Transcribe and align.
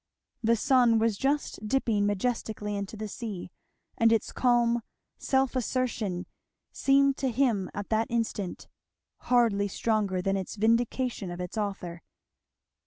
The 0.41 0.55
sun 0.55 0.97
was 0.97 1.15
just 1.15 1.67
dipping 1.67 2.07
majestically 2.07 2.75
into 2.75 2.97
the 2.97 3.07
sea, 3.07 3.51
and 3.95 4.11
its 4.11 4.31
calm 4.31 4.81
self 5.19 5.55
assertion 5.55 6.25
seemed 6.71 7.17
to 7.17 7.29
him 7.29 7.69
at 7.75 7.89
that 7.89 8.09
instant 8.09 8.67
hardly 9.29 9.67
stronger 9.67 10.19
than 10.19 10.37
its 10.37 10.55
vindication 10.55 11.29
of 11.29 11.39
its 11.39 11.55
Author. 11.55 12.01